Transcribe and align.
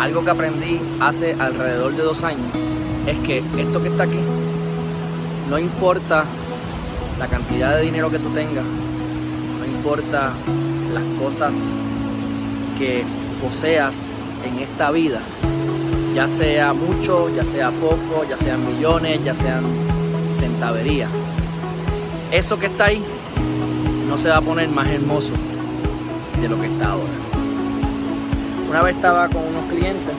algo 0.00 0.24
que 0.24 0.30
aprendí 0.30 0.80
hace 0.98 1.36
alrededor 1.38 1.94
de 1.94 2.02
dos 2.02 2.24
años 2.24 2.46
es 3.06 3.18
que 3.18 3.42
esto 3.58 3.82
que 3.82 3.88
está 3.88 4.04
aquí, 4.04 4.18
no 5.50 5.58
importa 5.58 6.24
la 7.18 7.26
cantidad 7.26 7.76
de 7.76 7.82
dinero 7.82 8.10
que 8.10 8.18
tú 8.18 8.30
tengas, 8.30 8.64
no 8.64 9.66
importa 9.66 10.32
las 10.94 11.02
cosas 11.22 11.54
que 12.78 13.04
poseas 13.42 13.94
en 14.46 14.58
esta 14.58 14.90
vida, 14.90 15.20
ya 16.14 16.26
sea 16.26 16.72
mucho, 16.72 17.28
ya 17.36 17.44
sea 17.44 17.70
poco, 17.70 18.24
ya 18.28 18.38
sean 18.38 18.66
millones, 18.66 19.22
ya 19.22 19.34
sean 19.34 19.64
centaverías. 20.38 21.10
Eso 22.32 22.58
que 22.58 22.66
está 22.66 22.86
ahí 22.86 23.02
no 24.08 24.16
se 24.16 24.30
va 24.30 24.38
a 24.38 24.40
poner 24.40 24.70
más 24.70 24.88
hermoso 24.88 25.32
de 26.40 26.48
lo 26.48 26.58
que 26.58 26.68
está 26.68 26.92
ahora. 26.92 27.29
Una 28.70 28.82
vez 28.82 28.94
estaba 28.94 29.26
con 29.26 29.42
unos 29.42 29.64
clientes, 29.68 30.14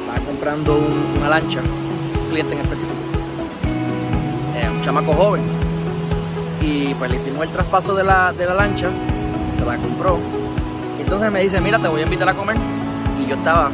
estaba 0.00 0.24
comprando 0.24 0.78
una 1.18 1.28
lancha, 1.28 1.58
un 1.58 2.30
cliente 2.30 2.54
en 2.54 2.60
específico, 2.60 2.94
eh, 4.54 4.70
un 4.70 4.80
chamaco 4.84 5.12
joven, 5.12 5.42
y 6.60 6.94
pues 6.94 7.10
le 7.10 7.16
hicimos 7.16 7.42
el 7.42 7.48
traspaso 7.48 7.96
de 7.96 8.04
la, 8.04 8.32
de 8.32 8.46
la 8.46 8.54
lancha, 8.54 8.90
se 9.58 9.64
la 9.64 9.76
compró. 9.76 10.20
Entonces 11.00 11.32
me 11.32 11.40
dice, 11.40 11.60
mira, 11.60 11.80
te 11.80 11.88
voy 11.88 12.00
a 12.00 12.04
invitar 12.04 12.28
a 12.28 12.34
comer. 12.34 12.56
Y 13.20 13.28
yo 13.28 13.34
estaba, 13.34 13.70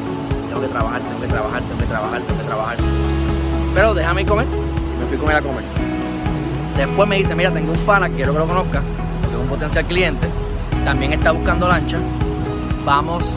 tengo 0.49 0.63
que 0.63 0.69
trabajar, 0.69 1.03
tengo 1.03 1.21
que 1.21 1.29
trabajar, 1.29 1.61
tengo 1.61 1.79
que 1.79 1.87
trabajar, 1.87 2.23
tengo 2.23 2.41
que 2.41 2.47
trabajar. 2.47 2.77
Pero 3.75 3.95
déjame 3.95 4.25
comer. 4.25 4.47
Y 4.47 4.99
me 4.99 5.07
fui 5.09 5.17
a 5.19 5.21
comer 5.21 5.37
a 5.37 5.43
comer. 5.43 5.65
Después 6.79 7.07
me 7.07 7.19
dice, 7.19 7.35
mira, 7.35 7.51
tengo 7.51 7.71
un 7.73 7.79
pana, 7.81 8.09
quiero 8.09 8.33
que 8.33 8.39
lo 8.39 8.47
conozca, 8.47 8.81
porque 9.21 9.37
es 9.37 9.43
un 9.43 9.49
potencial 9.49 9.85
cliente. 9.85 10.27
También 10.87 11.13
está 11.13 11.33
buscando 11.33 11.69
lancha. 11.69 11.99
Vamos 12.87 13.37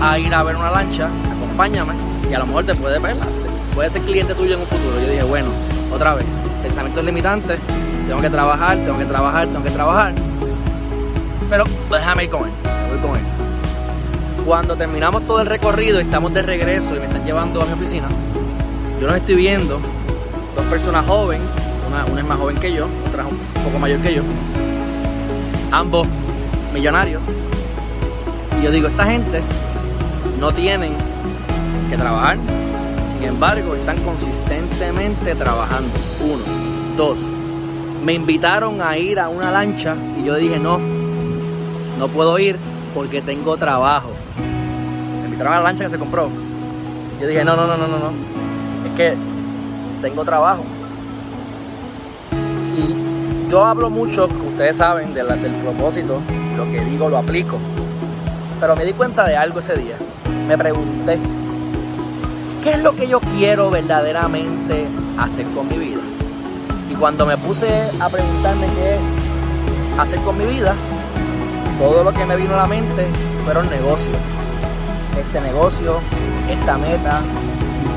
a 0.00 0.18
ir 0.18 0.34
a 0.34 0.42
ver 0.42 0.56
una 0.56 0.70
lancha, 0.70 1.08
acompáñame. 1.36 1.94
Y 2.30 2.34
a 2.34 2.38
lo 2.38 2.46
mejor 2.46 2.64
te 2.64 2.74
puede 2.74 2.98
verla. 2.98 3.26
Puede 3.74 3.90
ser 3.90 4.02
cliente 4.02 4.34
tuyo 4.34 4.54
en 4.54 4.60
un 4.60 4.66
futuro. 4.66 5.00
Yo 5.00 5.10
dije, 5.10 5.22
bueno, 5.22 5.48
otra 5.92 6.14
vez, 6.14 6.26
pensamientos 6.62 7.04
limitantes, 7.04 7.58
tengo 8.06 8.20
que 8.20 8.30
trabajar, 8.30 8.76
tengo 8.78 8.98
que 8.98 9.04
trabajar, 9.04 9.46
tengo 9.46 9.62
que 9.62 9.70
trabajar. 9.70 10.14
Pero 11.48 11.64
déjame 11.90 12.24
ir 12.24 12.30
con 12.30 12.44
él, 12.44 12.50
voy 12.90 12.98
con 12.98 13.16
él. 13.16 13.24
Cuando 14.44 14.76
terminamos 14.76 15.26
todo 15.26 15.40
el 15.40 15.46
recorrido 15.46 16.00
y 16.00 16.04
estamos 16.04 16.32
de 16.32 16.42
regreso 16.42 16.94
y 16.96 16.98
me 16.98 17.06
están 17.06 17.24
llevando 17.24 17.62
a 17.62 17.66
mi 17.66 17.72
oficina, 17.72 18.06
yo 19.00 19.06
los 19.06 19.16
estoy 19.16 19.36
viendo, 19.36 19.78
dos 20.56 20.64
personas 20.70 21.06
jóvenes, 21.06 21.46
una, 21.88 22.04
una 22.06 22.20
es 22.20 22.26
más 22.26 22.38
joven 22.38 22.56
que 22.56 22.72
yo, 22.72 22.86
otra 23.06 23.24
es 23.24 23.28
un 23.30 23.64
poco 23.64 23.78
mayor 23.78 24.00
que 24.00 24.14
yo, 24.14 24.22
ambos 25.70 26.06
millonarios. 26.72 27.22
Y 28.60 28.64
yo 28.64 28.70
digo, 28.70 28.88
esta 28.88 29.04
gente 29.04 29.42
no 30.38 30.52
tienen 30.52 30.92
que 31.90 31.96
trabajar, 31.96 32.38
sin 33.12 33.28
embargo, 33.28 33.74
están 33.74 33.98
consistentemente 34.02 35.34
trabajando. 35.34 35.90
Uno, 36.22 36.42
dos, 36.96 37.26
me 38.04 38.12
invitaron 38.14 38.80
a 38.80 38.96
ir 38.96 39.18
a 39.18 39.28
una 39.28 39.50
lancha 39.50 39.96
y 40.18 40.24
yo 40.24 40.36
dije, 40.36 40.58
no, 40.58 40.78
no 41.98 42.08
puedo 42.08 42.38
ir 42.38 42.56
porque 42.94 43.20
tengo 43.20 43.56
trabajo. 43.56 44.10
Me 45.20 45.26
invitaron 45.26 45.54
a 45.54 45.56
la 45.56 45.62
lancha 45.62 45.84
que 45.84 45.90
se 45.90 45.98
compró. 45.98 46.28
Yo 47.20 47.26
dije, 47.26 47.44
no, 47.44 47.56
no, 47.56 47.66
no, 47.66 47.76
no, 47.76 47.88
no, 47.88 47.98
no. 47.98 48.12
Es 48.88 48.96
que 48.96 49.14
tengo 50.00 50.24
trabajo. 50.24 50.62
Y 52.76 53.50
yo 53.50 53.64
hablo 53.64 53.90
mucho, 53.90 54.28
ustedes 54.46 54.76
saben, 54.76 55.14
de 55.14 55.24
del 55.24 55.52
propósito, 55.56 56.20
lo 56.56 56.64
que 56.64 56.84
digo 56.84 57.08
lo 57.08 57.18
aplico. 57.18 57.58
Pero 58.60 58.76
me 58.76 58.84
di 58.84 58.92
cuenta 58.92 59.26
de 59.26 59.36
algo 59.36 59.58
ese 59.58 59.76
día. 59.76 59.96
Me 60.48 60.56
pregunté, 60.56 61.18
¿qué 62.64 62.70
es 62.70 62.82
lo 62.82 62.96
que 62.96 63.06
yo 63.06 63.20
quiero 63.20 63.70
verdaderamente 63.70 64.86
hacer 65.18 65.44
con 65.48 65.68
mi 65.68 65.76
vida? 65.76 66.00
Y 66.90 66.94
cuando 66.94 67.26
me 67.26 67.36
puse 67.36 67.68
a 68.00 68.08
preguntarme 68.08 68.66
qué 68.68 68.96
hacer 70.00 70.18
con 70.22 70.38
mi 70.38 70.46
vida, 70.46 70.74
todo 71.78 72.02
lo 72.02 72.14
que 72.14 72.24
me 72.24 72.34
vino 72.36 72.54
a 72.54 72.62
la 72.62 72.66
mente 72.66 73.06
fueron 73.44 73.68
negocios. 73.68 74.16
Este 75.18 75.38
negocio, 75.42 76.00
esta 76.48 76.78
meta, 76.78 77.20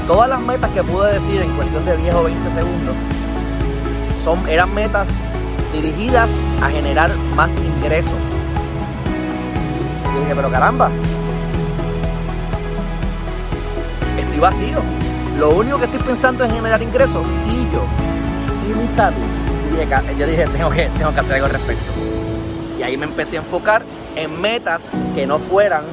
todas 0.06 0.28
las 0.28 0.42
metas 0.42 0.72
que 0.72 0.84
pude 0.84 1.14
decir 1.14 1.40
en 1.40 1.56
cuestión 1.56 1.86
de 1.86 1.96
10 1.96 2.16
o 2.16 2.24
20 2.24 2.52
segundos, 2.52 2.96
son, 4.22 4.46
eran 4.50 4.74
metas 4.74 5.08
dirigidas 5.72 6.30
a 6.62 6.70
generar 6.70 7.12
más 7.34 7.54
ingresos. 7.56 8.20
Y 10.14 10.20
dije, 10.20 10.36
pero 10.36 10.52
caramba, 10.52 10.92
estoy 14.32 14.40
vacío. 14.40 14.78
Lo 15.38 15.52
único 15.52 15.78
que 15.78 15.86
estoy 15.86 16.00
pensando 16.00 16.44
es 16.46 16.54
generar 16.54 16.82
ingresos 16.82 17.26
y 17.48 17.70
yo, 17.72 17.84
y 18.70 18.80
mi 18.80 18.88
salud. 18.88 19.18
Y 19.68 19.78
dije, 19.78 20.16
yo 20.18 20.28
dije, 20.28 20.48
tengo 20.48 20.70
que, 20.70 20.90
tengo 20.98 21.14
que 21.14 21.20
hacer 21.20 21.36
algo 21.36 21.48
al 21.48 21.52
respecto. 21.52 21.92
Y 22.80 22.84
ahí 22.84 22.96
me 22.96 23.06
empecé 23.06 23.38
a 23.38 23.42
enfocar 23.42 23.84
en 24.16 24.40
metas 24.40 24.90
que 25.14 25.26
no 25.28 25.40
fueran 25.40 25.84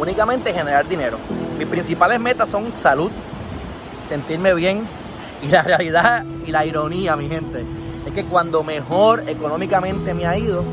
únicamente 0.00 0.52
generar 0.52 0.88
dinero. 0.88 1.18
Mis 1.58 1.68
principales 1.68 2.18
metas 2.18 2.48
son 2.48 2.72
salud, 2.74 3.10
sentirme 4.08 4.52
bien 4.54 4.82
y 5.42 5.48
la 5.48 5.62
realidad 5.62 6.24
y 6.46 6.50
la 6.50 6.64
ironía, 6.64 7.14
mi 7.16 7.28
gente, 7.28 7.64
es 8.06 8.12
que 8.12 8.24
cuando 8.24 8.64
mejor 8.64 9.24
económicamente 9.28 10.14
me 10.14 10.26
ha 10.26 10.36
ido, 10.36 10.64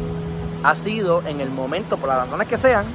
ha 0.64 0.76
sido 0.76 1.22
en 1.28 1.42
el 1.42 1.50
momento, 1.50 1.98
por 1.98 2.10
las 2.10 2.20
razones 2.20 2.48
que 2.48 2.58
sean, 2.58 2.86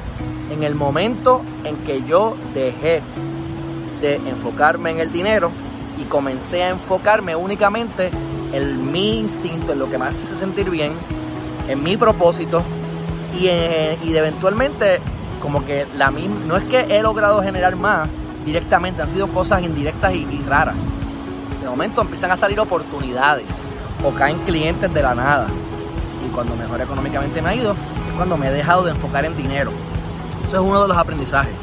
en 0.50 0.64
el 0.64 0.74
momento 0.74 1.42
en 1.64 1.76
que 1.78 2.02
yo 2.02 2.36
dejé 2.54 3.02
de 4.02 4.16
enfocarme 4.16 4.90
en 4.90 5.00
el 5.00 5.10
dinero 5.10 5.50
y 5.98 6.04
comencé 6.04 6.64
a 6.64 6.70
enfocarme 6.70 7.34
únicamente 7.34 8.10
en 8.52 8.92
mi 8.92 9.20
instinto, 9.20 9.72
en 9.72 9.78
lo 9.78 9.88
que 9.90 9.96
me 9.96 10.06
hace 10.06 10.34
sentir 10.34 10.68
bien, 10.68 10.92
en 11.68 11.82
mi 11.82 11.96
propósito 11.96 12.62
y, 13.34 13.46
y 13.46 14.14
eventualmente 14.14 15.00
como 15.40 15.64
que 15.64 15.86
la 15.96 16.10
misma, 16.10 16.36
no 16.46 16.56
es 16.56 16.64
que 16.64 16.80
he 16.80 17.02
logrado 17.02 17.42
generar 17.42 17.74
más 17.76 18.08
directamente, 18.44 19.02
han 19.02 19.08
sido 19.08 19.28
cosas 19.28 19.62
indirectas 19.62 20.12
y, 20.14 20.26
y 20.30 20.44
raras. 20.48 20.74
De 21.62 21.68
momento 21.68 22.00
empiezan 22.00 22.30
a 22.30 22.36
salir 22.36 22.60
oportunidades 22.60 23.46
o 24.04 24.10
caen 24.12 24.38
clientes 24.40 24.92
de 24.92 25.02
la 25.02 25.14
nada. 25.14 25.46
Y 26.26 26.32
cuando 26.34 26.54
mejor 26.56 26.80
económicamente 26.80 27.40
me 27.40 27.48
ha 27.50 27.54
ido, 27.54 27.72
es 27.72 28.16
cuando 28.16 28.36
me 28.36 28.48
he 28.48 28.50
dejado 28.50 28.84
de 28.84 28.90
enfocar 28.90 29.24
en 29.24 29.36
dinero. 29.36 29.70
Eso 30.46 30.56
es 30.56 30.62
uno 30.62 30.82
de 30.82 30.88
los 30.88 30.96
aprendizajes. 30.96 31.54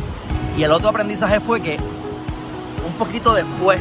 Y 0.58 0.64
el 0.64 0.72
otro 0.72 0.90
aprendizaje 0.90 1.40
fue 1.40 1.62
que 1.62 1.80
poquito 3.00 3.34
después, 3.34 3.80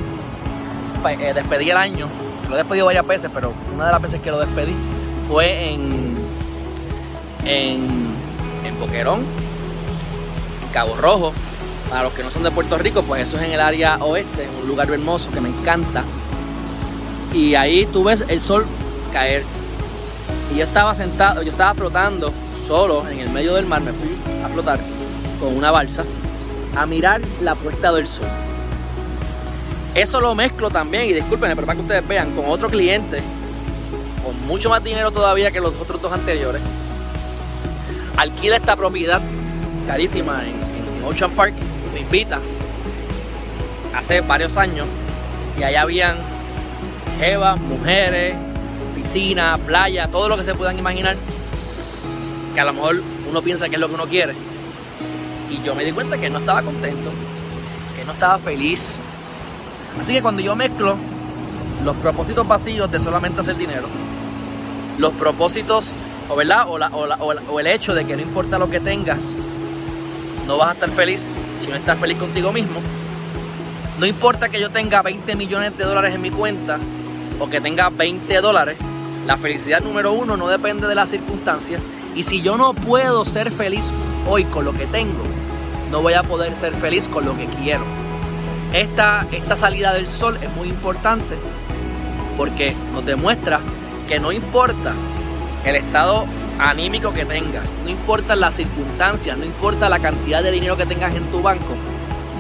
eh, 1.11 1.33
despedí 1.35 1.71
el 1.71 1.77
año, 1.77 2.07
lo 2.49 2.55
he 2.55 2.59
despedido 2.59 2.87
varias 2.87 3.07
veces, 3.07 3.31
pero 3.35 3.53
una 3.75 3.87
de 3.87 3.93
las 3.93 4.01
veces 4.01 4.21
que 4.21 4.31
lo 4.31 4.39
despedí 4.39 4.75
fue 5.29 5.75
en, 5.75 6.17
en, 7.45 8.07
en 8.65 8.81
Boquerón, 8.81 9.21
en 9.21 10.73
Cabo 10.73 10.97
Rojo. 10.97 11.33
Para 11.91 12.03
los 12.03 12.13
que 12.13 12.23
no 12.23 12.31
son 12.31 12.43
de 12.43 12.51
Puerto 12.51 12.77
Rico, 12.77 13.03
pues 13.03 13.23
eso 13.23 13.39
es 13.39 13.45
en 13.45 13.53
el 13.53 13.61
área 13.61 13.97
oeste, 13.97 14.47
un 14.61 14.69
lugar 14.69 14.91
hermoso 14.91 15.31
que 15.31 15.41
me 15.41 15.49
encanta. 15.49 16.05
Y 17.33 17.55
ahí 17.55 17.87
tú 17.87 18.05
ves 18.05 18.25
el 18.29 18.41
sol 18.41 18.67
caer. 19.13 19.43
Y 20.55 20.59
yo 20.59 20.65
estaba 20.65 20.95
sentado, 20.95 21.43
yo 21.43 21.51
estaba 21.51 21.75
flotando 21.75 22.33
solo 22.67 23.09
en 23.09 23.21
el 23.21 23.31
medio 23.31 23.55
del 23.55 23.67
mar, 23.67 23.81
me 23.81 23.93
fui 23.93 24.11
a 24.45 24.49
flotar 24.49 24.79
con 25.41 25.57
una 25.57 25.71
balsa 25.71 26.05
a 26.77 26.85
mirar 26.85 27.23
la 27.43 27.55
puesta 27.55 27.91
del 27.91 28.07
sol. 28.07 28.29
Eso 29.99 30.21
lo 30.21 30.33
mezclo 30.33 30.71
también, 30.71 31.11
y 31.11 31.13
discúlpenme, 31.13 31.57
pero 31.57 31.67
para 31.67 31.75
que 31.75 31.83
ustedes 31.83 32.07
vean, 32.07 32.31
con 32.31 32.45
otro 32.47 32.69
cliente, 32.69 33.21
con 34.25 34.47
mucho 34.47 34.71
más 34.71 34.83
dinero 34.85 35.11
todavía 35.11 35.51
que 35.51 35.61
los 35.61 35.75
otros 35.75 36.01
dos 36.01 36.13
anteriores. 36.13 36.63
Alquila 38.17 38.55
esta 38.55 38.77
propiedad 38.77 39.21
carísima 39.89 40.45
en, 40.47 41.05
Ocean 41.05 41.33
Park, 41.33 41.53
me 41.93 42.01
invita 42.01 42.39
hace 43.93 44.21
varios 44.21 44.57
años, 44.57 44.87
y 45.59 45.65
allá 45.65 45.83
habían 45.83 46.17
jevas, 47.19 47.61
mujeres, 47.61 48.37
piscina, 48.95 49.59
playa, 49.67 50.07
todo 50.07 50.29
lo 50.29 50.37
que 50.37 50.45
se 50.45 50.55
puedan 50.55 50.79
imaginar, 50.79 51.17
que 52.55 52.61
a 52.61 52.65
lo 52.67 52.73
mejor 52.73 53.03
uno 53.29 53.43
piensa 53.43 53.69
que 53.69 53.75
es 53.75 53.81
lo 53.81 53.89
que 53.89 53.95
uno 53.95 54.07
quiere. 54.07 54.35
Y 55.51 55.61
yo 55.67 55.75
me 55.75 55.85
di 55.85 55.91
cuenta 55.91 56.19
que 56.19 56.31
no 56.31 56.39
estaba 56.39 56.63
contento, 56.63 57.11
que 57.97 58.05
no 58.05 58.13
estaba 58.13 58.39
feliz. 58.39 58.95
Así 60.01 60.13
que 60.13 60.23
cuando 60.23 60.43
yo 60.43 60.55
mezclo 60.55 60.97
los 61.85 61.97
propósitos 61.97 62.47
vacíos 62.47 62.91
de 62.91 63.01
solamente 63.01 63.41
hacer 63.41 63.57
dinero, 63.57 63.87
los 64.99 65.13
propósitos, 65.15 65.93
o, 66.29 66.37
¿verdad? 66.37 66.67
O, 66.69 66.79
la, 66.79 66.89
o, 66.89 67.07
la, 67.07 67.17
o, 67.17 67.61
el 67.61 67.67
hecho 67.67 67.95
de 67.95 68.05
que 68.05 68.17
no 68.17 68.23
importa 68.23 68.59
lo 68.59 68.69
que 68.69 68.81
tengas, 68.81 69.31
no 70.47 70.57
vas 70.59 70.71
a 70.71 70.73
estar 70.73 70.91
feliz 70.91 71.27
si 71.61 71.69
no 71.69 71.75
estás 71.75 71.99
feliz 71.99 72.19
contigo 72.19 72.53
mismo. 72.53 72.81
No 73.99 74.07
importa 74.07 74.49
que 74.49 74.61
yo 74.61 74.71
tenga 74.71 75.03
20 75.03 75.35
millones 75.37 75.77
de 75.77 75.85
dólares 75.85 76.15
en 76.15 76.23
mi 76.23 76.31
cuenta 76.31 76.79
o 77.41 77.49
que 77.49 77.61
tenga 77.61 77.91
20 77.91 78.41
dólares, 78.41 78.77
la 79.27 79.37
felicidad 79.37 79.81
número 79.81 80.13
uno 80.13 80.37
no 80.37 80.49
depende 80.49 80.87
de 80.87 80.95
las 80.95 81.11
circunstancias. 81.11 81.81
Y 82.15 82.23
si 82.23 82.43
yo 82.43 82.57
no 82.57 82.75
puedo 82.75 83.25
ser 83.25 83.51
feliz 83.51 83.85
hoy 84.27 84.45
con 84.45 84.65
lo 84.65 84.73
que 84.73 84.87
tengo, 84.87 85.23
no 85.91 86.03
voy 86.03 86.15
a 86.15 86.23
poder 86.23 86.57
ser 86.57 86.73
feliz 86.75 87.09
con 87.09 87.25
lo 87.25 87.37
que 87.37 87.47
quiero. 87.47 87.85
Esta, 88.73 89.27
esta 89.33 89.57
salida 89.57 89.95
del 89.95 90.07
sol 90.07 90.39
es 90.43 90.51
muy 90.55 90.69
importante 90.69 91.37
porque 92.37 92.75
nos 92.93 93.05
demuestra 93.05 93.61
que 94.07 94.21
no 94.21 94.31
importa 94.31 94.93
el 95.65 95.77
estado 95.77 96.27
anímico 96.59 97.13
que 97.13 97.25
tengas, 97.25 97.73
no 97.85 97.91
importa 97.91 98.37
las 98.37 98.55
circunstancias, 98.57 99.37
no 99.39 99.45
importa 99.45 99.89
la 99.89 99.99
cantidad 99.99 100.43
de 100.43 100.51
dinero 100.51 100.77
que 100.77 100.87
tengas 100.87 101.15
en 101.15 101.25
tu 101.31 101.43
banco. 101.43 101.75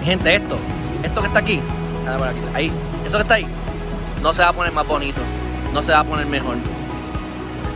Gente, 0.04 0.34
esto, 0.34 0.58
esto 1.02 1.20
que 1.20 1.26
está 1.26 1.40
aquí, 1.40 1.60
ahí, 2.54 2.70
eso 3.06 3.16
que 3.16 3.22
está 3.22 3.34
ahí, 3.34 3.46
no 4.22 4.32
se 4.32 4.42
va 4.42 4.48
a 4.48 4.52
poner 4.52 4.72
más 4.72 4.86
bonito, 4.86 5.20
no 5.72 5.82
se 5.82 5.92
va 5.92 6.00
a 6.00 6.04
poner 6.04 6.26
mejor. 6.26 6.56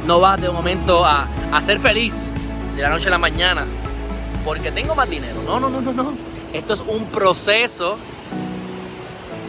No 0.06 0.20
vas 0.20 0.40
de 0.40 0.50
momento 0.50 1.04
a, 1.04 1.28
a 1.52 1.60
ser 1.60 1.78
feliz 1.78 2.31
de 2.76 2.82
la 2.82 2.90
noche 2.90 3.08
a 3.08 3.10
la 3.10 3.19
mañana 3.19 3.64
porque 4.44 4.72
tengo 4.72 4.94
más 4.94 5.08
dinero. 5.08 5.43
No, 5.46 5.60
no, 5.60 5.70
no, 5.70 5.81
no, 5.81 5.93
no. 5.93 6.12
Esto 6.52 6.75
es 6.75 6.81
un 6.81 7.06
proceso 7.06 7.96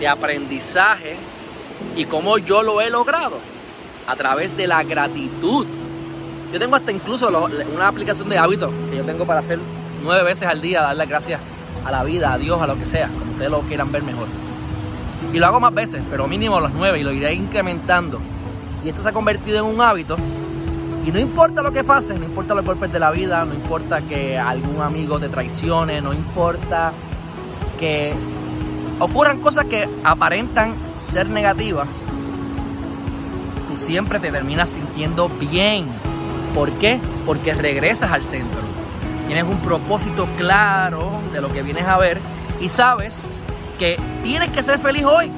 aprendizaje 0.07 1.15
y 1.95 2.05
cómo 2.05 2.38
yo 2.38 2.63
lo 2.63 2.81
he 2.81 2.89
logrado 2.89 3.38
a 4.07 4.15
través 4.15 4.55
de 4.57 4.67
la 4.67 4.83
gratitud. 4.83 5.65
Yo 6.51 6.59
tengo 6.59 6.75
hasta 6.75 6.91
incluso 6.91 7.29
una 7.73 7.88
aplicación 7.88 8.29
de 8.29 8.38
hábitos 8.38 8.71
que 8.89 8.97
yo 8.97 9.03
tengo 9.03 9.25
para 9.25 9.39
hacer 9.39 9.59
nueve 10.03 10.23
veces 10.23 10.47
al 10.47 10.61
día, 10.61 10.81
darle 10.81 11.05
gracias 11.05 11.39
a 11.85 11.91
la 11.91 12.03
vida, 12.03 12.33
a 12.33 12.38
Dios, 12.38 12.61
a 12.61 12.67
lo 12.67 12.77
que 12.77 12.85
sea, 12.85 13.07
como 13.07 13.31
ustedes 13.31 13.51
lo 13.51 13.61
quieran 13.61 13.91
ver 13.91 14.03
mejor. 14.03 14.27
Y 15.33 15.39
lo 15.39 15.47
hago 15.47 15.59
más 15.59 15.73
veces, 15.73 16.01
pero 16.11 16.27
mínimo 16.27 16.59
los 16.59 16.71
nueve 16.73 17.00
y 17.00 17.03
lo 17.03 17.11
iré 17.11 17.33
incrementando. 17.33 18.19
Y 18.83 18.89
esto 18.89 19.01
se 19.01 19.09
ha 19.09 19.13
convertido 19.13 19.59
en 19.59 19.65
un 19.65 19.81
hábito. 19.81 20.17
Y 21.05 21.11
no 21.11 21.19
importa 21.19 21.61
lo 21.61 21.71
que 21.71 21.83
pase, 21.83 22.13
no 22.13 22.23
importa 22.23 22.53
los 22.53 22.63
golpes 22.63 22.91
de 22.91 23.00
la 23.00 23.11
vida, 23.11 23.44
no 23.45 23.53
importa 23.53 24.01
que 24.01 24.38
algún 24.38 24.81
amigo 24.81 25.19
te 25.19 25.27
traicione, 25.29 26.01
no 26.01 26.13
importa 26.13 26.94
que 27.79 28.13
ocurran 28.99 29.39
cosas 29.39 29.65
que 29.65 29.87
aparentan 30.03 30.73
ser 30.95 31.29
negativas, 31.29 31.87
tú 33.69 33.75
siempre 33.75 34.19
te 34.19 34.31
terminas 34.31 34.69
sintiendo 34.69 35.29
bien. 35.29 35.85
¿Por 36.53 36.71
qué? 36.73 36.99
Porque 37.25 37.53
regresas 37.53 38.11
al 38.11 38.23
centro. 38.23 38.61
Tienes 39.27 39.45
un 39.45 39.57
propósito 39.59 40.27
claro 40.37 41.09
de 41.31 41.41
lo 41.41 41.51
que 41.51 41.63
vienes 41.63 41.85
a 41.85 41.97
ver 41.97 42.19
y 42.61 42.69
sabes 42.69 43.19
que 43.79 43.97
tienes 44.23 44.51
que 44.51 44.61
ser 44.61 44.79
feliz 44.79 45.05
hoy. 45.05 45.31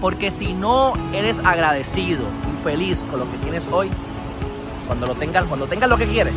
Porque 0.00 0.30
si 0.30 0.52
no 0.52 0.94
eres 1.12 1.38
agradecido 1.38 2.24
y 2.52 2.64
feliz 2.64 3.04
con 3.10 3.20
lo 3.20 3.30
que 3.30 3.38
tienes 3.38 3.64
hoy, 3.70 3.88
cuando 4.86 5.06
lo 5.06 5.14
tengas, 5.14 5.44
cuando 5.44 5.66
tengas 5.66 5.88
lo 5.88 5.96
que 5.96 6.06
quieres, 6.06 6.34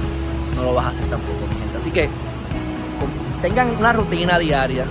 no 0.55 0.63
lo 0.63 0.73
vas 0.73 0.85
a 0.85 0.89
hacer 0.89 1.05
tampoco, 1.05 1.39
gente. 1.49 1.77
Así 1.77 1.91
que 1.91 2.07
tengan 3.41 3.75
una 3.77 3.91
rutina 3.91 4.37
diaria, 4.39 4.85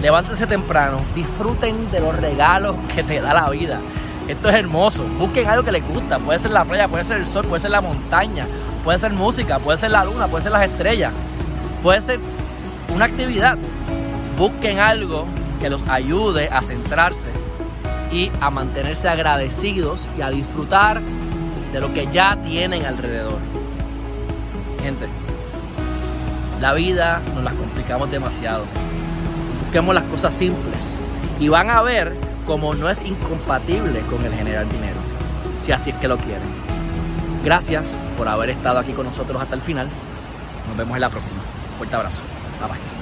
levántense 0.00 0.46
temprano, 0.46 1.00
disfruten 1.14 1.90
de 1.90 2.00
los 2.00 2.16
regalos 2.16 2.76
que 2.94 3.02
te 3.02 3.20
da 3.20 3.34
la 3.34 3.50
vida. 3.50 3.80
Esto 4.28 4.48
es 4.48 4.54
hermoso. 4.54 5.04
Busquen 5.18 5.46
algo 5.46 5.64
que 5.64 5.72
les 5.72 5.86
gusta. 5.86 6.18
Puede 6.18 6.38
ser 6.38 6.50
la 6.50 6.64
playa, 6.64 6.88
puede 6.88 7.04
ser 7.04 7.18
el 7.18 7.26
sol, 7.26 7.46
puede 7.46 7.60
ser 7.60 7.70
la 7.70 7.80
montaña, 7.80 8.46
puede 8.84 8.98
ser 8.98 9.12
música, 9.12 9.58
puede 9.58 9.78
ser 9.78 9.92
la 9.92 10.04
luna, 10.04 10.26
puede 10.26 10.42
ser 10.42 10.52
las 10.52 10.64
estrellas, 10.64 11.12
puede 11.82 12.00
ser 12.00 12.18
una 12.94 13.04
actividad. 13.04 13.56
Busquen 14.36 14.80
algo 14.80 15.26
que 15.60 15.70
los 15.70 15.82
ayude 15.88 16.48
a 16.50 16.62
centrarse 16.62 17.30
y 18.12 18.30
a 18.40 18.50
mantenerse 18.50 19.08
agradecidos 19.08 20.06
y 20.18 20.22
a 20.22 20.30
disfrutar 20.30 21.00
de 21.72 21.80
lo 21.80 21.92
que 21.92 22.08
ya 22.08 22.36
tienen 22.44 22.84
alrededor. 22.84 23.38
Gente, 24.82 25.06
la 26.60 26.72
vida 26.72 27.20
nos 27.34 27.44
la 27.44 27.50
complicamos 27.52 28.10
demasiado 28.10 28.64
busquemos 29.66 29.94
las 29.96 30.04
cosas 30.04 30.32
simples 30.32 30.78
y 31.40 31.48
van 31.48 31.70
a 31.70 31.82
ver 31.82 32.16
cómo 32.46 32.74
no 32.74 32.88
es 32.88 33.02
incompatible 33.02 34.00
con 34.02 34.24
el 34.24 34.32
generar 34.32 34.68
dinero, 34.68 34.96
si 35.60 35.72
así 35.72 35.90
es 35.90 35.96
que 35.96 36.06
lo 36.06 36.16
quieren. 36.16 36.48
Gracias 37.44 37.96
por 38.16 38.28
haber 38.28 38.50
estado 38.50 38.78
aquí 38.78 38.92
con 38.92 39.06
nosotros 39.06 39.42
hasta 39.42 39.56
el 39.56 39.60
final. 39.60 39.88
Nos 40.68 40.76
vemos 40.76 40.94
en 40.94 41.00
la 41.00 41.10
próxima. 41.10 41.38
Fuerte 41.78 41.96
abrazo. 41.96 42.22
Bye 42.60 42.68
bye. 42.68 42.95